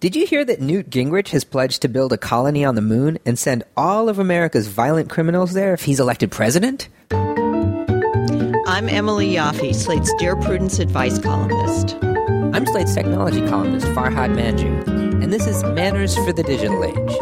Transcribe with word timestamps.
Did 0.00 0.16
you 0.16 0.24
hear 0.24 0.42
that 0.46 0.62
Newt 0.62 0.88
Gingrich 0.88 1.28
has 1.28 1.44
pledged 1.44 1.82
to 1.82 1.88
build 1.88 2.14
a 2.14 2.16
colony 2.16 2.64
on 2.64 2.74
the 2.74 2.80
moon 2.80 3.18
and 3.26 3.38
send 3.38 3.64
all 3.76 4.08
of 4.08 4.18
America's 4.18 4.66
violent 4.66 5.10
criminals 5.10 5.52
there 5.52 5.74
if 5.74 5.82
he's 5.82 6.00
elected 6.00 6.30
president? 6.30 6.88
I'm 7.12 8.88
Emily 8.88 9.34
Yoffe, 9.34 9.74
Slate's 9.74 10.10
Dear 10.14 10.36
Prudence 10.36 10.78
advice 10.78 11.18
columnist. 11.18 11.98
I'm 12.02 12.64
Slate's 12.64 12.94
technology 12.94 13.46
columnist 13.46 13.88
Farhad 13.88 14.34
Manjoo, 14.34 14.88
and 15.22 15.30
this 15.30 15.46
is 15.46 15.62
Manners 15.64 16.16
for 16.16 16.32
the 16.32 16.44
Digital 16.44 16.82
Age. 16.82 17.18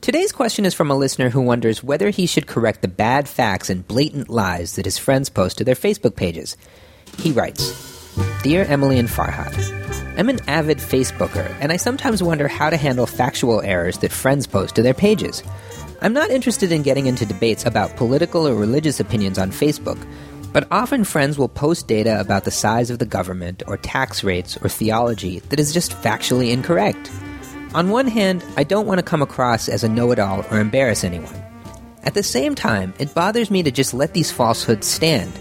Today's 0.00 0.32
question 0.32 0.66
is 0.66 0.74
from 0.74 0.90
a 0.90 0.96
listener 0.96 1.30
who 1.30 1.40
wonders 1.40 1.84
whether 1.84 2.10
he 2.10 2.26
should 2.26 2.48
correct 2.48 2.82
the 2.82 2.88
bad 2.88 3.28
facts 3.28 3.70
and 3.70 3.86
blatant 3.86 4.28
lies 4.28 4.74
that 4.74 4.86
his 4.86 4.98
friends 4.98 5.30
post 5.30 5.58
to 5.58 5.64
their 5.64 5.76
Facebook 5.76 6.16
pages. 6.16 6.56
He 7.18 7.30
writes 7.30 8.10
Dear 8.42 8.64
Emily 8.64 8.98
and 8.98 9.08
Farhad, 9.08 9.83
I'm 10.16 10.28
an 10.28 10.38
avid 10.48 10.78
Facebooker, 10.78 11.52
and 11.60 11.72
I 11.72 11.76
sometimes 11.76 12.22
wonder 12.22 12.46
how 12.46 12.70
to 12.70 12.76
handle 12.76 13.06
factual 13.06 13.60
errors 13.62 13.98
that 13.98 14.12
friends 14.12 14.46
post 14.46 14.76
to 14.76 14.82
their 14.82 14.94
pages. 14.94 15.42
I'm 16.02 16.12
not 16.12 16.30
interested 16.30 16.70
in 16.70 16.82
getting 16.82 17.06
into 17.06 17.26
debates 17.26 17.66
about 17.66 17.96
political 17.96 18.46
or 18.46 18.54
religious 18.54 19.00
opinions 19.00 19.38
on 19.38 19.50
Facebook, 19.50 19.98
but 20.52 20.68
often 20.70 21.02
friends 21.02 21.36
will 21.36 21.48
post 21.48 21.88
data 21.88 22.20
about 22.20 22.44
the 22.44 22.52
size 22.52 22.90
of 22.90 23.00
the 23.00 23.06
government, 23.06 23.64
or 23.66 23.76
tax 23.76 24.22
rates, 24.22 24.56
or 24.58 24.68
theology 24.68 25.40
that 25.48 25.58
is 25.58 25.74
just 25.74 25.90
factually 25.90 26.52
incorrect. 26.52 27.10
On 27.74 27.90
one 27.90 28.06
hand, 28.06 28.44
I 28.56 28.62
don't 28.62 28.86
want 28.86 28.98
to 28.98 29.04
come 29.04 29.22
across 29.22 29.68
as 29.68 29.82
a 29.82 29.88
know 29.88 30.12
it 30.12 30.20
all 30.20 30.44
or 30.48 30.60
embarrass 30.60 31.02
anyone. 31.02 31.42
At 32.04 32.14
the 32.14 32.22
same 32.22 32.54
time, 32.54 32.94
it 33.00 33.14
bothers 33.14 33.50
me 33.50 33.64
to 33.64 33.72
just 33.72 33.94
let 33.94 34.14
these 34.14 34.30
falsehoods 34.30 34.86
stand, 34.86 35.32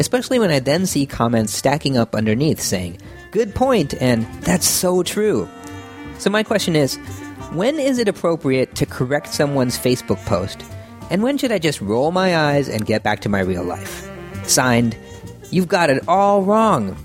especially 0.00 0.40
when 0.40 0.50
I 0.50 0.58
then 0.58 0.86
see 0.86 1.06
comments 1.06 1.52
stacking 1.52 1.96
up 1.96 2.16
underneath 2.16 2.60
saying, 2.60 2.98
Good 3.30 3.54
point, 3.54 3.94
and 4.00 4.24
that's 4.42 4.66
so 4.66 5.02
true. 5.02 5.48
So, 6.18 6.30
my 6.30 6.42
question 6.42 6.76
is 6.76 6.96
when 7.52 7.78
is 7.78 7.98
it 7.98 8.08
appropriate 8.08 8.74
to 8.76 8.86
correct 8.86 9.28
someone's 9.28 9.78
Facebook 9.78 10.24
post, 10.26 10.62
and 11.10 11.22
when 11.22 11.38
should 11.38 11.52
I 11.52 11.58
just 11.58 11.80
roll 11.80 12.10
my 12.12 12.36
eyes 12.36 12.68
and 12.68 12.86
get 12.86 13.02
back 13.02 13.20
to 13.20 13.28
my 13.28 13.40
real 13.40 13.64
life? 13.64 14.08
Signed, 14.44 14.96
You've 15.50 15.68
got 15.68 15.90
it 15.90 16.06
all 16.08 16.42
wrong. 16.42 16.96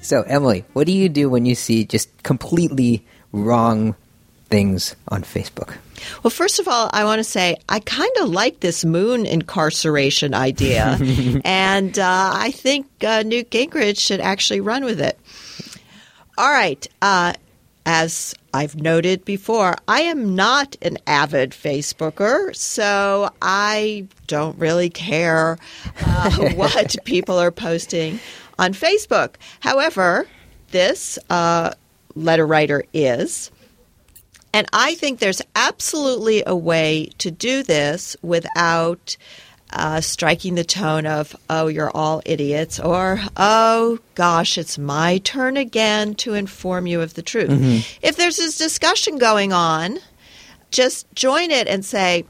So, 0.00 0.22
Emily, 0.22 0.64
what 0.72 0.86
do 0.86 0.92
you 0.92 1.08
do 1.08 1.28
when 1.28 1.44
you 1.44 1.54
see 1.54 1.84
just 1.84 2.22
completely 2.22 3.06
wrong 3.32 3.94
things 4.48 4.96
on 5.08 5.22
Facebook? 5.22 5.76
Well, 6.22 6.30
first 6.30 6.58
of 6.58 6.68
all, 6.68 6.90
I 6.92 7.04
want 7.04 7.18
to 7.18 7.24
say 7.24 7.56
I 7.68 7.80
kind 7.80 8.10
of 8.20 8.28
like 8.28 8.60
this 8.60 8.84
moon 8.84 9.26
incarceration 9.26 10.34
idea, 10.34 10.98
and 11.44 11.98
uh, 11.98 12.30
I 12.34 12.50
think 12.52 12.86
uh, 13.02 13.22
Newt 13.24 13.50
Gingrich 13.50 13.98
should 13.98 14.20
actually 14.20 14.60
run 14.60 14.84
with 14.84 15.00
it. 15.00 15.18
All 16.36 16.50
right. 16.50 16.86
Uh, 17.02 17.32
as 17.90 18.34
I've 18.52 18.76
noted 18.76 19.24
before, 19.24 19.74
I 19.88 20.02
am 20.02 20.34
not 20.34 20.76
an 20.82 20.98
avid 21.06 21.52
Facebooker, 21.52 22.54
so 22.54 23.30
I 23.40 24.06
don't 24.26 24.58
really 24.58 24.90
care 24.90 25.58
uh, 26.04 26.50
what 26.54 26.96
people 27.04 27.38
are 27.38 27.50
posting 27.50 28.20
on 28.58 28.74
Facebook. 28.74 29.36
However, 29.60 30.26
this 30.70 31.18
uh, 31.30 31.72
letter 32.14 32.46
writer 32.46 32.84
is. 32.92 33.50
And 34.58 34.66
I 34.72 34.96
think 34.96 35.20
there's 35.20 35.40
absolutely 35.54 36.42
a 36.44 36.56
way 36.56 37.10
to 37.18 37.30
do 37.30 37.62
this 37.62 38.16
without 38.22 39.16
uh, 39.72 40.00
striking 40.00 40.56
the 40.56 40.64
tone 40.64 41.06
of, 41.06 41.36
oh, 41.48 41.68
you're 41.68 41.92
all 41.96 42.22
idiots, 42.26 42.80
or, 42.80 43.20
oh, 43.36 44.00
gosh, 44.16 44.58
it's 44.58 44.76
my 44.76 45.18
turn 45.18 45.56
again 45.56 46.16
to 46.16 46.34
inform 46.34 46.88
you 46.88 47.02
of 47.02 47.14
the 47.14 47.22
truth. 47.22 47.50
Mm-hmm. 47.50 47.98
If 48.02 48.16
there's 48.16 48.38
this 48.38 48.58
discussion 48.58 49.18
going 49.18 49.52
on, 49.52 50.00
just 50.72 51.06
join 51.14 51.52
it 51.52 51.68
and 51.68 51.84
say, 51.84 52.24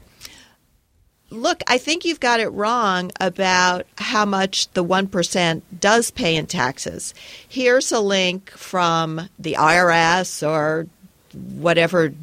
look, 1.31 1.63
I 1.65 1.79
think 1.79 2.05
you've 2.05 2.19
got 2.19 2.41
it 2.41 2.49
wrong 2.49 3.09
about 3.19 3.87
how 3.97 4.25
much 4.25 4.71
the 4.73 4.85
1% 4.85 5.63
does 5.79 6.11
pay 6.11 6.35
in 6.35 6.45
taxes. 6.45 7.15
Here's 7.47 7.91
a 7.91 7.99
link 7.99 8.51
from 8.51 9.29
the 9.39 9.53
IRS 9.53 10.47
or 10.47 10.85
whatever 11.33 12.13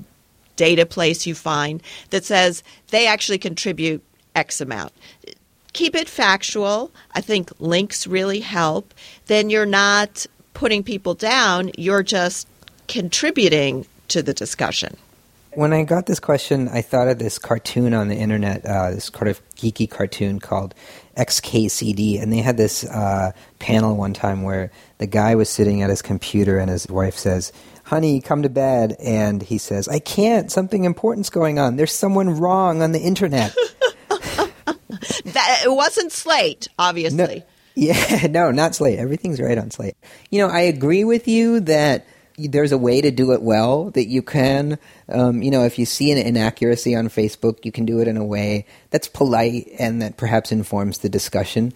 data 0.57 0.87
place 0.87 1.27
you 1.27 1.35
find 1.35 1.83
that 2.11 2.25
says 2.25 2.63
they 2.91 3.07
actually 3.07 3.39
contribute 3.39 4.03
X 4.35 4.61
amount. 4.61 4.93
Keep 5.73 5.95
it 5.95 6.09
factual. 6.09 6.91
I 7.15 7.21
think 7.21 7.51
links 7.59 8.07
really 8.07 8.41
help. 8.41 8.95
Then 9.27 9.51
you're 9.51 9.67
not 9.67 10.27
putting 10.55 10.83
people 10.83 11.13
down, 11.15 11.71
you're 11.77 12.03
just 12.03 12.49
contributing 12.89 13.87
to 14.09 14.23
the 14.23 14.33
discussion. 14.33 14.97
When 15.57 15.73
I 15.73 15.85
got 15.85 16.05
this 16.05 16.21
question, 16.21 16.69
I 16.69 16.83
thought 16.83 17.09
of 17.09 17.19
this 17.19 17.39
cartoon 17.39 17.95
on 17.95 18.09
the 18.09 18.15
internet, 18.15 18.67
uh, 18.67 18.91
this 18.91 19.09
kind 19.09 19.29
of 19.29 19.41
geeky 19.55 19.89
cartoon 19.89 20.39
called 20.39 20.75
XKCD, 21.17 22.21
and 22.23 22.31
they 22.31 22.43
had 22.43 22.59
this 22.59 22.85
uh, 22.85 23.33
panel 23.59 23.97
one 23.97 24.13
time 24.13 24.43
where 24.43 24.71
the 24.99 25.07
guy 25.07 25.35
was 25.35 25.49
sitting 25.49 25.81
at 25.81 25.89
his 25.89 26.03
computer 26.03 26.59
and 26.59 26.69
his 26.69 26.87
wife 26.89 27.17
says, 27.17 27.55
honey, 27.85 28.21
come 28.21 28.43
to 28.43 28.51
bed. 28.51 28.97
And 29.03 29.43
he 29.43 29.57
says, 29.57 29.89
I 29.89 29.99
can't. 29.99 30.53
Something 30.53 30.85
important's 30.85 31.31
going 31.31 31.59
on. 31.59 31.77
There's 31.77 31.93
someone 31.93 32.39
wrong 32.39 32.83
on 32.83 32.93
the 32.93 33.01
internet. 33.01 33.57
that, 35.25 35.63
it 35.65 35.73
wasn't 35.73 36.13
Slate, 36.13 36.69
obviously. 36.79 37.39
No, 37.39 37.43
yeah, 37.75 38.27
no, 38.27 38.51
not 38.51 38.75
Slate. 38.75 38.99
Everything's 38.99 39.41
right 39.41 39.57
on 39.57 39.71
Slate. 39.71 39.97
You 40.31 40.41
know, 40.41 40.49
I 40.49 40.61
agree 40.61 41.05
with 41.05 41.27
you 41.29 41.61
that 41.61 42.07
there's 42.39 42.73
a 42.73 42.79
way 42.79 43.01
to 43.01 43.11
do 43.11 43.33
it 43.33 43.43
well 43.43 43.91
that 43.91 44.07
you 44.07 44.23
can 44.23 44.79
um, 45.09 45.43
you 45.43 45.51
know 45.51 45.65
if 45.65 45.79
you 45.79 45.87
see 45.87 46.11
an 46.11 46.19
inaccuracy 46.19 46.95
on 46.95 47.09
facebook 47.09 47.65
you 47.65 47.73
can 47.73 47.85
do 47.87 48.01
it 48.01 48.09
in 48.09 48.17
a 48.17 48.25
way 48.25 48.67
that's 48.91 49.09
polite 49.09 49.69
and 49.79 50.03
that 50.03 50.17
perhaps 50.17 50.53
informs 50.53 50.99
the 50.99 51.09
discussion 51.09 51.73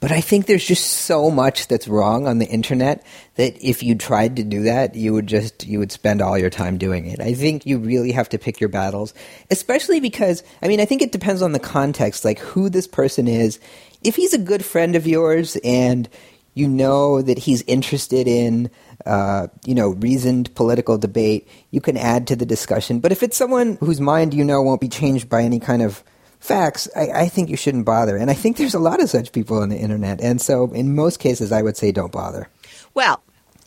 but 0.00 0.10
I 0.10 0.22
think 0.22 0.46
there's 0.46 0.66
just 0.66 0.86
so 0.86 1.30
much 1.30 1.68
that's 1.68 1.86
wrong 1.86 2.26
on 2.26 2.38
the 2.38 2.46
internet 2.46 3.04
that 3.34 3.62
if 3.62 3.82
you 3.82 3.94
tried 3.94 4.36
to 4.36 4.42
do 4.42 4.62
that, 4.62 4.94
you 4.94 5.12
would 5.12 5.26
just 5.26 5.66
you 5.66 5.78
would 5.78 5.92
spend 5.92 6.22
all 6.22 6.38
your 6.38 6.48
time 6.48 6.78
doing 6.78 7.06
it. 7.06 7.20
I 7.20 7.34
think 7.34 7.66
you 7.66 7.78
really 7.78 8.12
have 8.12 8.30
to 8.30 8.38
pick 8.38 8.60
your 8.60 8.70
battles, 8.70 9.12
especially 9.50 10.00
because 10.00 10.42
I 10.62 10.68
mean, 10.68 10.80
I 10.80 10.86
think 10.86 11.02
it 11.02 11.12
depends 11.12 11.42
on 11.42 11.52
the 11.52 11.58
context, 11.58 12.24
like 12.24 12.38
who 12.38 12.70
this 12.70 12.86
person 12.86 13.28
is. 13.28 13.60
If 14.02 14.16
he's 14.16 14.32
a 14.32 14.38
good 14.38 14.64
friend 14.64 14.96
of 14.96 15.06
yours 15.06 15.56
and 15.62 16.08
you 16.54 16.68
know 16.68 17.22
that 17.22 17.38
he's 17.38 17.62
interested 17.62 18.26
in 18.26 18.70
uh, 19.06 19.48
you 19.64 19.74
know 19.74 19.90
reasoned 19.90 20.54
political 20.54 20.98
debate, 20.98 21.48
you 21.70 21.80
can 21.80 21.96
add 21.96 22.26
to 22.28 22.36
the 22.36 22.46
discussion. 22.46 23.00
But 23.00 23.12
if 23.12 23.22
it's 23.22 23.36
someone 23.36 23.76
whose 23.80 24.00
mind 24.00 24.34
you 24.34 24.44
know 24.44 24.62
won't 24.62 24.80
be 24.80 24.88
changed 24.88 25.28
by 25.28 25.42
any 25.42 25.60
kind 25.60 25.82
of 25.82 26.04
facts, 26.38 26.88
I, 26.96 27.10
I, 27.10 27.28
think 27.28 27.50
you 27.50 27.56
shouldn't 27.56 27.84
bother. 27.84 28.16
And 28.16 28.30
I 28.30 28.34
think 28.34 28.56
there's 28.56 28.74
a 28.74 28.78
lot 28.78 29.02
of 29.02 29.10
such 29.10 29.30
people 29.30 29.58
on 29.58 29.68
the 29.68 29.76
internet. 29.76 30.20
And 30.22 30.40
so, 30.40 30.72
in 30.72 30.94
most 30.94 31.18
cases, 31.18 31.52
I 31.52 31.62
would 31.62 31.76
say 31.76 31.92
don't 31.92 32.12
bother. 32.12 32.48
Well, 32.94 33.22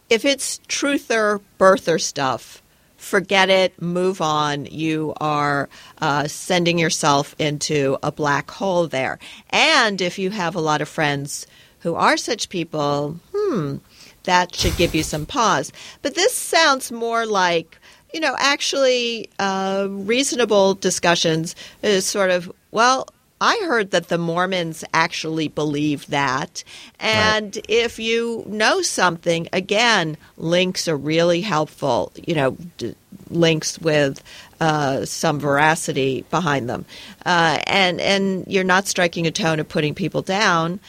if 0.10 0.26
it's 0.26 0.60
truther, 0.68 1.40
birther 1.60 2.02
stuff, 2.02 2.62
forget 2.98 3.50
it, 3.50 3.80
move 3.82 4.22
on. 4.22 4.66
You 4.66 5.14
are 5.22 5.70
uh, 6.02 6.28
sending 6.28 6.80
yourself 6.80 7.36
into 7.40 7.98
a 8.02 8.12
black 8.12 8.50
hole 8.50 8.88
there. 8.88 9.20
And 9.50 10.02
if 10.02 10.18
you 10.18 10.32
have 10.32 10.56
a 10.56 10.62
lot 10.62 10.82
of 10.82 10.90
friends 10.90 11.46
who 11.84 11.96
are 11.96 12.18
such 12.18 12.50
people, 12.50 13.20
hmm, 13.34 13.78
that 14.24 14.56
should 14.56 14.76
give 14.78 14.96
you 14.96 15.04
some 15.04 15.26
pause. 15.26 15.72
But 16.02 16.16
this 16.16 16.34
sounds 16.34 16.92
more 16.92 17.26
like 17.26 17.78
you 18.14 18.20
know, 18.20 18.36
actually 18.38 19.28
uh, 19.40 19.88
reasonable 19.90 20.76
discussions 20.76 21.56
is 21.82 22.06
sort 22.06 22.30
of, 22.30 22.52
well, 22.70 23.08
I 23.42 23.58
heard 23.68 23.92
that 23.92 24.08
the 24.08 24.18
Mormons 24.18 24.86
actually 24.94 25.50
believe 25.50 26.08
that. 26.08 26.64
And 27.00 27.56
right. 27.56 27.66
if 27.68 28.00
you 28.00 28.46
know 28.48 28.82
something, 28.82 29.50
again, 29.52 30.16
links 30.38 30.88
are 30.88 30.96
really 30.96 31.42
helpful, 31.42 32.14
you 32.16 32.36
know, 32.36 32.56
d- 32.78 32.96
links 33.30 33.80
with 33.80 34.24
uh, 34.62 35.04
some 35.04 35.40
veracity 35.40 36.24
behind 36.30 36.70
them. 36.70 36.86
Uh, 37.26 37.60
and, 37.68 38.00
and 38.00 38.46
you're 38.48 38.64
not 38.64 38.88
striking 38.88 39.28
a 39.28 39.32
tone 39.32 39.60
of 39.60 39.68
putting 39.68 39.94
people 39.94 40.22
down 40.22 40.80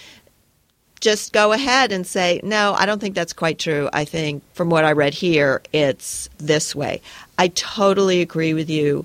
just 1.01 1.33
go 1.33 1.53
ahead 1.53 1.93
and 1.93 2.07
say, 2.07 2.41
no, 2.43 2.75
I 2.75 2.87
don't 2.87 3.01
think 3.01 3.15
that's 3.15 3.33
quite 3.33 3.59
true. 3.59 3.89
I 3.93 4.05
think 4.05 4.43
from 4.55 4.71
what 4.71 4.85
I 4.85 4.93
read 4.93 5.15
here, 5.15 5.63
it's 5.73 6.29
this 6.39 6.75
way. 6.75 7.03
I 7.39 7.49
totally 7.49 8.21
agree 8.21 8.55
with 8.55 8.71
you. 8.71 9.05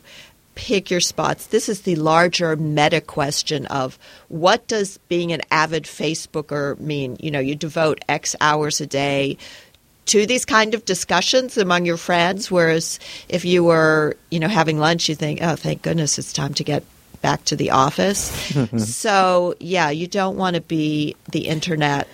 Pick 0.55 0.91
your 0.91 0.99
spots. 0.99 1.47
This 1.47 1.69
is 1.69 1.81
the 1.81 1.95
larger 1.95 2.55
meta 2.55 3.01
question 3.01 3.65
of 3.67 3.97
what 4.27 4.67
does 4.67 4.97
being 5.09 5.31
an 5.31 5.41
avid 5.51 5.83
Facebooker 5.83 6.79
mean? 6.79 7.17
You 7.19 7.31
know, 7.31 7.39
you 7.39 7.55
devote 7.55 7.99
X 8.09 8.35
hours 8.41 8.81
a 8.81 8.87
day 8.87 9.37
to 10.07 10.25
these 10.25 10.43
kind 10.43 10.73
of 10.73 10.85
discussions 10.85 11.57
among 11.57 11.85
your 11.85 11.95
friends, 11.95 12.49
whereas 12.49 12.99
if 13.29 13.45
you 13.45 13.63
were, 13.63 14.17
you 14.31 14.39
know, 14.39 14.47
having 14.47 14.79
lunch, 14.79 15.07
you 15.07 15.15
think, 15.15 15.39
oh, 15.41 15.55
thank 15.55 15.81
goodness 15.81 16.17
it's 16.17 16.33
time 16.33 16.53
to 16.55 16.63
get 16.63 16.83
back 17.21 17.43
to 17.45 17.55
the 17.55 17.71
office. 17.71 18.31
Mm-hmm. 18.49 18.77
so, 18.79 19.55
yeah, 19.59 19.89
you 19.89 20.07
don't 20.07 20.37
want 20.37 20.55
to 20.55 20.61
be 20.61 21.15
the 21.31 21.47
internet 21.47 22.07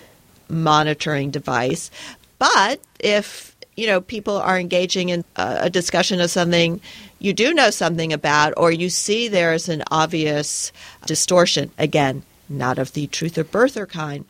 monitoring 0.48 1.30
device. 1.30 1.90
But 2.38 2.80
if 3.00 3.56
you 3.76 3.86
know 3.86 4.00
people 4.00 4.36
are 4.36 4.58
engaging 4.58 5.10
in 5.10 5.24
a, 5.36 5.68
discussion 5.68 6.20
of 6.20 6.30
something 6.30 6.80
you 7.18 7.32
do 7.32 7.54
know 7.54 7.70
something 7.70 8.12
about, 8.12 8.54
or 8.56 8.70
you 8.70 8.90
see 8.90 9.28
there's 9.28 9.68
an 9.68 9.82
obvious 9.90 10.72
distortion, 11.06 11.70
again, 11.78 12.22
not 12.48 12.78
of 12.78 12.92
the 12.92 13.06
truth 13.06 13.38
or 13.38 13.44
birther 13.44 13.88
kind. 13.88 14.24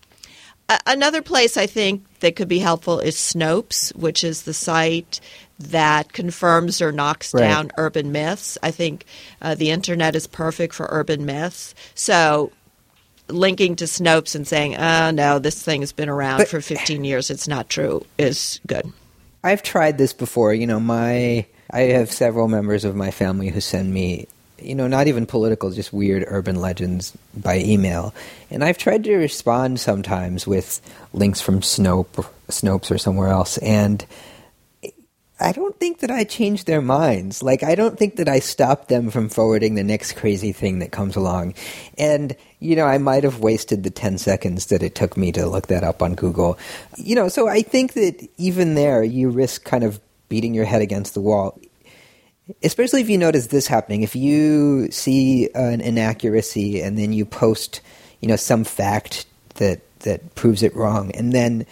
A- 0.68 0.80
another 0.86 1.22
place 1.22 1.56
I 1.56 1.66
think 1.66 2.04
that 2.20 2.36
could 2.36 2.48
be 2.48 2.60
helpful 2.60 3.00
is 3.00 3.16
Snopes, 3.16 3.94
which 3.96 4.22
is 4.22 4.42
the 4.42 4.54
site 4.54 5.20
that 5.58 6.12
confirms 6.12 6.82
or 6.82 6.92
knocks 6.92 7.32
Right. 7.32 7.40
down 7.42 7.70
urban 7.78 8.12
myths. 8.12 8.58
I 8.62 8.70
think 8.70 9.04
uh, 9.40 9.54
the 9.54 9.70
internet 9.70 10.14
is 10.14 10.26
perfect 10.26 10.74
for 10.74 10.86
urban 10.90 11.24
myths. 11.24 11.74
So 11.94 12.52
linking 13.28 13.74
to 13.76 13.84
Snopes 13.84 14.34
and 14.34 14.46
saying, 14.46 14.76
oh, 14.76 15.10
no, 15.10 15.38
this 15.38 15.62
thing 15.62 15.80
has 15.80 15.92
been 15.92 16.08
around 16.08 16.38
But- 16.38 16.48
for 16.48 16.60
15 16.60 17.04
years, 17.04 17.30
it's 17.30 17.48
not 17.48 17.68
true, 17.68 18.04
is 18.18 18.60
good. 18.66 18.92
I've 19.42 19.62
tried 19.62 19.96
this 19.98 20.12
before. 20.12 20.52
You 20.54 20.66
know, 20.66 20.80
my 20.80 21.46
I 21.70 21.80
have 21.80 22.10
several 22.12 22.48
members 22.48 22.84
of 22.84 22.94
my 22.96 23.10
family 23.10 23.48
who 23.48 23.60
send 23.60 23.92
me, 23.92 24.26
you 24.60 24.74
know, 24.74 24.86
not 24.88 25.06
even 25.08 25.24
political, 25.26 25.70
just 25.70 25.92
weird 25.92 26.24
urban 26.26 26.56
legends 26.56 27.12
by 27.36 27.58
email, 27.58 28.12
and 28.50 28.62
I've 28.64 28.78
tried 28.78 29.04
to 29.04 29.16
respond 29.16 29.78
sometimes 29.80 30.46
with 30.46 30.80
links 31.12 31.40
from 31.40 31.60
Snope, 31.60 32.26
Snopes, 32.48 32.90
or 32.90 32.98
somewhere 32.98 33.28
else, 33.28 33.58
and 33.58 34.04
I 35.46 35.52
don't 35.52 35.78
think 35.78 36.00
that 36.00 36.10
I 36.10 36.24
changed 36.24 36.66
their 36.66 36.82
minds. 36.82 37.40
Like, 37.40 37.62
I 37.62 37.76
don't 37.76 37.96
think 37.96 38.16
that 38.16 38.28
I 38.28 38.40
stopped 38.40 38.88
them 38.88 39.10
from 39.10 39.28
forwarding 39.28 39.76
the 39.76 39.84
next 39.84 40.14
crazy 40.14 40.50
thing 40.50 40.80
that 40.80 40.90
comes 40.90 41.14
along. 41.14 41.54
And, 41.96 42.34
you 42.58 42.74
know, 42.74 42.84
I 42.84 42.98
might 42.98 43.22
have 43.22 43.38
wasted 43.38 43.84
the 43.84 43.90
10 43.90 44.18
seconds 44.18 44.66
that 44.66 44.82
it 44.82 44.96
took 44.96 45.16
me 45.16 45.30
to 45.30 45.46
look 45.46 45.68
that 45.68 45.84
up 45.84 46.02
on 46.02 46.16
Google. 46.16 46.58
You 46.96 47.14
know, 47.14 47.28
so 47.28 47.46
I 47.46 47.62
think 47.62 47.92
that 47.92 48.28
even 48.36 48.74
there, 48.74 49.04
you 49.04 49.30
risk 49.30 49.62
kind 49.62 49.84
of 49.84 50.00
beating 50.28 50.52
your 50.52 50.64
head 50.64 50.82
against 50.82 51.14
the 51.14 51.20
wall. 51.20 51.56
Especially 52.64 53.00
if 53.00 53.08
you 53.08 53.16
notice 53.16 53.46
this 53.46 53.68
happening. 53.68 54.02
If 54.02 54.16
you 54.16 54.90
see 54.90 55.48
an 55.54 55.80
inaccuracy 55.80 56.82
and 56.82 56.98
then 56.98 57.12
you 57.12 57.24
post, 57.24 57.82
you 58.20 58.26
know, 58.26 58.34
some 58.34 58.64
fact 58.64 59.26
that, 59.54 59.80
that 60.00 60.34
proves 60.34 60.64
it 60.64 60.74
wrong, 60.74 61.12
and 61.12 61.32
then 61.32 61.66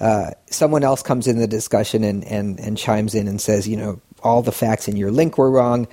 uh, 0.00 0.30
someone 0.50 0.84
else 0.84 1.02
comes 1.02 1.26
in 1.26 1.38
the 1.38 1.46
discussion 1.46 2.04
and, 2.04 2.24
and, 2.24 2.60
and 2.60 2.78
chimes 2.78 3.14
in 3.14 3.26
and 3.28 3.40
says, 3.40 3.66
you 3.66 3.76
know, 3.76 4.00
all 4.22 4.42
the 4.42 4.52
facts 4.52 4.88
in 4.88 4.96
your 4.96 5.10
link 5.10 5.38
were 5.38 5.50
wrong, 5.50 5.86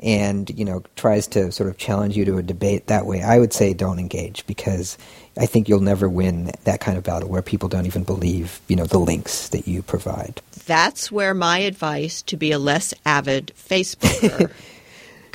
and 0.00 0.50
you 0.50 0.64
know 0.64 0.82
tries 0.96 1.26
to 1.26 1.50
sort 1.50 1.68
of 1.68 1.76
challenge 1.76 2.16
you 2.16 2.24
to 2.24 2.38
a 2.38 2.42
debate 2.42 2.86
that 2.86 3.06
way, 3.06 3.22
I 3.22 3.38
would 3.38 3.52
say 3.52 3.74
don't 3.74 3.98
engage 3.98 4.46
because 4.46 4.96
I 5.36 5.46
think 5.46 5.68
you'll 5.68 5.80
never 5.80 6.08
win 6.08 6.52
that 6.64 6.80
kind 6.80 6.96
of 6.96 7.04
battle 7.04 7.28
where 7.28 7.42
people 7.42 7.68
don't 7.68 7.86
even 7.86 8.04
believe 8.04 8.60
you 8.68 8.76
know 8.76 8.84
the 8.84 8.98
links 8.98 9.48
that 9.48 9.66
you 9.66 9.82
provide. 9.82 10.40
That's 10.66 11.10
where 11.10 11.34
my 11.34 11.58
advice 11.58 12.22
to 12.22 12.36
be 12.36 12.52
a 12.52 12.58
less 12.58 12.94
avid 13.04 13.52
Facebooker 13.56 14.52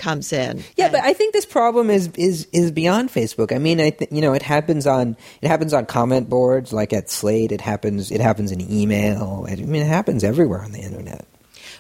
comes 0.04 0.34
in. 0.34 0.64
Yeah, 0.76 0.90
but 0.90 1.02
I 1.02 1.14
think 1.14 1.34
this 1.34 1.46
problem 1.46 1.90
is 1.90 2.10
is 2.16 2.48
is 2.52 2.72
beyond 2.72 3.10
Facebook. 3.10 3.56
I 3.56 3.60
mean, 3.60 3.80
I 3.80 3.90
th- 3.92 4.12
you 4.12 4.22
know 4.22 4.34
it 4.34 4.42
happens 4.42 4.86
on 4.86 5.16
it 5.42 5.48
happens 5.48 5.74
on 5.74 5.86
comment 5.86 6.30
boards 6.30 6.74
like 6.74 6.92
at 6.94 7.10
Slate. 7.10 7.52
It 7.52 7.62
happens 7.62 8.12
it 8.12 8.22
happens 8.22 8.52
in 8.52 8.60
email. 8.72 9.46
I 9.50 9.56
mean, 9.56 9.82
it 9.82 9.88
happens 9.88 10.24
everywhere 10.24 10.62
on 10.62 10.72
the 10.72 10.80
internet. 10.82 11.26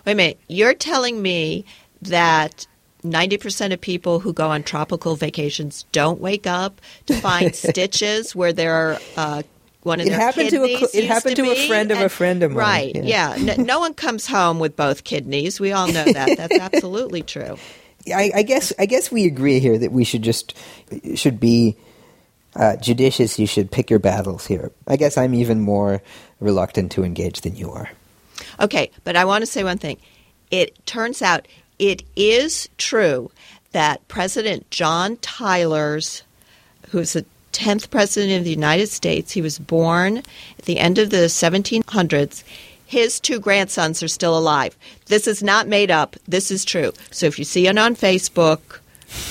Wait 0.05 0.13
a 0.13 0.15
minute. 0.15 0.39
You're 0.47 0.73
telling 0.73 1.21
me 1.21 1.65
that 2.01 2.67
90% 3.03 3.73
of 3.73 3.81
people 3.81 4.19
who 4.19 4.31
go 4.33 4.49
on 4.49 4.63
tropical 4.63 5.15
vacations 5.15 5.83
don't 5.91 6.19
wake 6.21 6.47
up 6.47 6.79
to 7.07 7.13
find 7.15 7.53
stitches 7.65 8.33
where 8.35 8.53
their 8.53 8.97
uh, 9.17 9.43
one 9.83 9.99
of 9.99 10.07
It 10.07 10.11
their 10.11 10.19
happened 10.19 10.49
to 10.51 10.63
a 10.63 10.67
kidneys 10.67 10.95
it 10.95 11.03
happened 11.05 11.35
to 11.35 11.43
a 11.51 11.55
be? 11.55 11.67
friend 11.67 11.91
of 11.91 11.99
a 11.99 12.07
friend 12.09 12.43
of 12.43 12.51
mine, 12.51 12.57
Right. 12.59 12.95
yeah. 12.95 13.35
Yeah. 13.35 13.55
No, 13.55 13.63
no 13.63 13.79
one 13.79 13.93
comes 13.93 14.25
home 14.27 14.59
with 14.59 14.77
both 14.77 15.03
kidneys. 15.03 15.59
We 15.59 15.73
all 15.73 15.87
know 15.87 16.05
that. 16.05 16.37
That's 16.37 16.57
absolutely 16.73 17.21
true. 17.23 17.57
I, 18.07 18.31
I 18.35 18.43
guess 18.43 18.73
I 18.77 18.85
guess 18.85 19.11
we 19.11 19.25
agree 19.25 19.59
here 19.59 19.77
that 19.77 19.91
we 19.91 20.03
should 20.03 20.23
just 20.23 20.57
should 21.15 21.39
be 21.39 21.77
uh, 22.55 22.75
judicious. 22.77 23.39
You 23.39 23.47
should 23.47 23.71
pick 23.71 23.89
your 23.89 23.99
battles 23.99 24.45
here. 24.45 24.71
I 24.87 24.95
guess 24.95 25.17
I'm 25.17 25.33
even 25.33 25.61
more 25.61 26.01
reluctant 26.39 26.91
to 26.93 27.03
engage 27.03 27.41
than 27.41 27.55
you 27.55 27.71
are. 27.71 27.89
Okay, 28.59 28.91
but 29.03 29.15
I 29.15 29.25
want 29.25 29.41
to 29.41 29.45
say 29.45 29.63
one 29.63 29.77
thing. 29.77 29.97
It 30.51 30.85
turns 30.85 31.21
out 31.21 31.47
it 31.79 32.03
is 32.15 32.69
true 32.77 33.31
that 33.71 34.07
President 34.07 34.69
John 34.69 35.17
Tyler's, 35.17 36.23
who's 36.89 37.13
the 37.13 37.25
10th 37.53 37.89
president 37.89 38.37
of 38.39 38.43
the 38.43 38.49
United 38.49 38.87
States, 38.87 39.31
he 39.31 39.41
was 39.41 39.59
born 39.59 40.17
at 40.17 40.65
the 40.65 40.79
end 40.79 40.97
of 40.97 41.09
the 41.09 41.27
1700s. 41.27 42.43
His 42.93 43.19
two 43.19 43.39
grandsons 43.39 44.03
are 44.03 44.07
still 44.07 44.37
alive. 44.37 44.77
This 45.07 45.25
is 45.25 45.41
not 45.41 45.67
made 45.67 45.89
up. 45.89 46.15
This 46.27 46.51
is 46.51 46.63
true. 46.63 46.91
So 47.09 47.25
if 47.25 47.39
you 47.39 47.43
see 47.43 47.65
it 47.65 47.75
on 47.75 47.95
Facebook, 47.95 48.81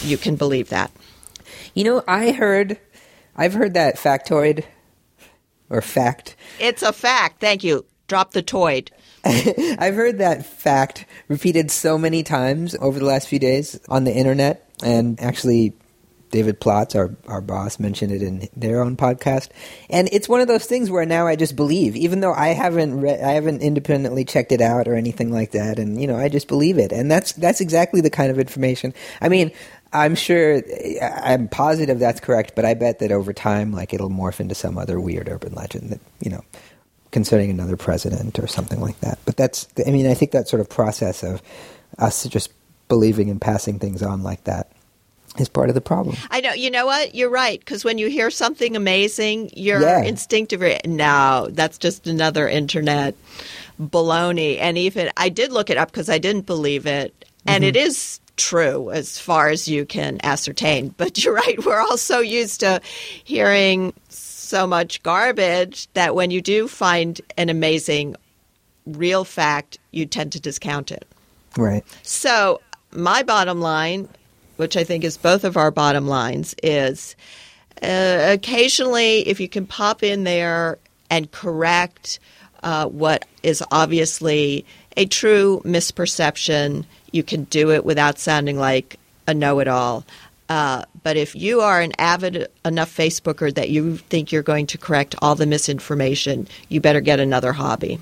you 0.03 0.19
can 0.19 0.35
believe 0.35 0.69
that. 0.71 0.91
You 1.73 1.85
know, 1.85 2.03
I 2.09 2.33
heard, 2.33 2.77
I've 3.37 3.55
heard 3.55 3.75
that 3.75 3.99
factoid 3.99 4.65
or 5.71 5.81
fact. 5.81 6.35
It's 6.59 6.83
a 6.83 6.93
fact. 6.93 7.41
Thank 7.41 7.63
you. 7.63 7.87
Drop 8.09 8.33
the 8.33 8.43
toid. 8.43 8.91
I've 9.25 9.95
heard 9.95 10.19
that 10.19 10.45
fact 10.45 11.07
repeated 11.29 11.71
so 11.71 11.97
many 11.97 12.25
times 12.25 12.75
over 12.81 12.99
the 12.99 13.05
last 13.05 13.29
few 13.29 13.39
days 13.39 13.79
on 13.89 14.03
the 14.03 14.13
internet, 14.13 14.69
and 14.83 15.21
actually, 15.21 15.73
David 16.33 16.61
Plotz, 16.61 16.97
our 16.97 17.15
our 17.29 17.41
boss, 17.41 17.79
mentioned 17.79 18.11
it 18.11 18.23
in 18.23 18.49
their 18.57 18.83
own 18.83 18.97
podcast. 18.97 19.51
And 19.89 20.09
it's 20.11 20.29
one 20.29 20.41
of 20.41 20.49
those 20.49 20.65
things 20.65 20.91
where 20.91 21.07
now 21.07 21.29
I 21.29 21.37
just 21.37 21.55
believe, 21.55 21.95
even 21.95 22.21
though 22.21 22.33
I 22.33 22.49
haven't 22.49 23.01
re- 23.01 23.21
I 23.21 23.33
haven't 23.33 23.63
independently 23.63 24.25
checked 24.25 24.51
it 24.51 24.61
out 24.61 24.89
or 24.89 24.95
anything 24.95 25.31
like 25.31 25.53
that, 25.53 25.79
and 25.79 26.01
you 26.01 26.09
know, 26.09 26.17
I 26.17 26.29
just 26.29 26.49
believe 26.49 26.79
it. 26.79 26.91
And 26.91 27.09
that's 27.09 27.33
that's 27.33 27.61
exactly 27.61 28.01
the 28.01 28.11
kind 28.11 28.33
of 28.33 28.41
information. 28.41 28.93
I 29.21 29.29
mean. 29.29 29.53
I'm 29.95 30.15
sure, 30.15 30.63
I'm 31.03 31.49
positive 31.49 31.99
that's 31.99 32.19
correct, 32.19 32.55
but 32.57 32.65
I 32.65 32.73
bet 32.73 33.01
that 33.01 33.13
over 33.13 33.35
time, 33.35 33.73
like 33.73 33.93
it'll 33.93 34.09
morph 34.09 34.41
into 34.41 34.55
some 34.55 34.79
other 34.79 34.99
weird 34.99 35.29
urban 35.29 35.53
legend 35.53 35.91
that 35.91 36.01
you 36.23 36.31
know 36.31 36.43
concerning 37.11 37.51
another 37.51 37.77
president 37.77 38.39
or 38.39 38.47
something 38.47 38.81
like 38.81 38.99
that. 39.01 39.19
But 39.27 39.37
that's, 39.37 39.69
I 39.87 39.91
mean, 39.91 40.07
I 40.07 40.15
think 40.15 40.31
that 40.31 40.49
sort 40.49 40.61
of 40.61 40.71
process 40.71 41.23
of 41.23 41.43
us 41.99 42.25
just 42.25 42.55
believing 42.89 43.31
and 43.31 43.39
passing 43.41 43.79
things 43.79 44.03
on 44.03 44.23
like 44.23 44.45
that 44.45 44.72
is 45.39 45.49
part 45.49 45.69
of 45.69 45.75
the 45.75 45.81
problem. 45.81 46.17
I 46.31 46.41
know. 46.41 46.53
You 46.53 46.71
know 46.71 46.87
what? 46.87 47.15
You're 47.15 47.31
right. 47.31 47.59
Because 47.59 47.85
when 47.85 47.99
you 47.99 48.09
hear 48.09 48.31
something 48.31 48.77
amazing, 48.77 49.51
your 49.55 49.81
Yeah. 49.81 50.03
instinctive 50.03 50.61
re- 50.61 50.81
no, 50.85 51.49
that's 51.51 51.79
just 51.79 52.07
another 52.07 52.49
internet 52.49 53.15
baloney. 53.81 54.59
And 54.61 54.77
even 54.79 55.11
I 55.17 55.29
did 55.29 55.53
look 55.53 55.71
it 55.71 55.79
up 55.79 55.91
because 55.91 56.09
I 56.09 56.19
didn't 56.19 56.47
believe 56.47 56.87
it, 56.87 57.15
and 57.47 57.65
mm-hmm. 57.65 57.69
it 57.69 57.77
is 57.77 58.21
true 58.37 58.91
as 58.91 59.19
far 59.19 59.49
as 59.49 59.69
you 59.69 59.85
can 59.85 60.19
ascertain. 60.23 60.95
But 60.97 61.23
you're 61.23 61.35
right. 61.35 61.65
We're 61.65 61.81
all 61.81 61.97
so 61.97 62.21
used 62.21 62.61
to 62.61 62.81
hearing 63.25 63.93
so 64.09 64.67
much 64.67 65.03
garbage 65.03 65.89
that 65.95 66.15
when 66.15 66.31
you 66.31 66.41
do 66.43 66.69
find 66.69 67.21
an 67.37 67.49
amazing 67.49 68.17
real 68.87 69.25
fact, 69.25 69.79
you 69.93 70.07
tend 70.07 70.33
to 70.33 70.41
discount 70.41 70.91
it. 70.91 71.07
Right. 71.57 71.85
So, 72.03 72.61
my 72.91 73.23
bottom 73.23 73.61
line, 73.61 74.09
which 74.57 74.77
I 74.77 74.85
think 74.85 75.05
is 75.05 75.17
both 75.17 75.45
of 75.45 75.57
our 75.57 75.71
bottom 75.71 76.07
lines, 76.07 76.55
is 76.63 77.17
uh, 77.83 78.33
occasionally 78.33 79.27
if 79.29 79.41
you 79.41 79.49
can 79.49 79.67
pop 79.67 80.03
in 80.03 80.25
there 80.25 80.79
and 81.11 81.31
correct 81.31 82.21
uh, 82.63 82.87
what 82.87 83.27
is 83.43 83.63
obviously 83.71 84.65
a 84.97 85.07
true 85.07 85.61
misperception, 85.65 86.85
you 87.11 87.23
can 87.23 87.45
do 87.45 87.71
it 87.71 87.85
without 87.85 88.19
sounding 88.19 88.59
like 88.59 88.99
a 89.27 89.35
know 89.35 89.59
it 89.59 89.69
all. 89.69 90.05
Uh, 90.49 90.85
but 91.03 91.17
if 91.17 91.35
you 91.35 91.61
are 91.61 91.81
an 91.81 91.93
avid 91.99 92.47
enough 92.65 92.95
Facebooker 92.95 93.53
that 93.55 93.71
you 93.71 93.97
think 93.97 94.33
you're 94.33 94.43
going 94.43 94.67
to 94.67 94.79
correct 94.79 95.15
all 95.23 95.35
the 95.35 95.47
misinformation, 95.47 96.47
you 96.69 96.81
better 96.81 97.01
get 97.01 97.21
another 97.21 97.53
hobby. 97.53 97.99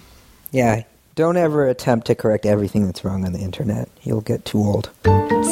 Yeah. 0.50 0.82
Don't 1.20 1.36
ever 1.36 1.68
attempt 1.68 2.06
to 2.06 2.14
correct 2.14 2.46
everything 2.46 2.86
that's 2.86 3.04
wrong 3.04 3.26
on 3.26 3.34
the 3.34 3.40
internet. 3.40 3.90
You'll 4.04 4.22
get 4.22 4.46
too 4.46 4.56
old. 4.56 4.88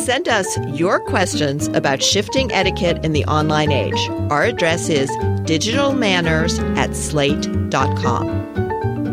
Send 0.06 0.26
us 0.26 0.56
your 0.68 0.98
questions 0.98 1.68
about 1.68 2.02
shifting 2.02 2.50
etiquette 2.52 3.04
in 3.04 3.12
the 3.12 3.26
online 3.26 3.70
age. 3.70 4.08
Our 4.30 4.44
address 4.44 4.88
is 4.88 5.10
digitalmanners 5.44 6.58
at 6.78 6.96
slate.com. 6.96 8.28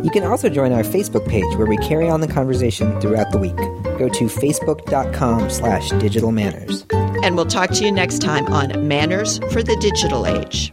You 0.05 0.09
can 0.09 0.23
also 0.23 0.47
join 0.47 0.71
our 0.71 0.83
Facebook 0.83 1.27
page 1.27 1.57
where 1.57 1.67
we 1.67 1.75
carry 1.79 2.07
on 2.07 2.21
the 2.21 2.27
conversation 2.29 3.01
throughout 3.01 3.33
the 3.33 3.37
week. 3.37 3.57
Go 3.99 4.07
to 4.07 4.25
facebook.com 4.27 5.49
slash 5.49 5.89
digital 5.99 6.31
manners. 6.31 6.85
And 7.21 7.35
we'll 7.35 7.47
talk 7.47 7.71
to 7.71 7.83
you 7.83 7.91
next 7.91 8.21
time 8.21 8.47
on 8.47 8.87
Manners 8.87 9.39
for 9.51 9.61
the 9.61 9.75
Digital 9.81 10.25
Age. 10.25 10.71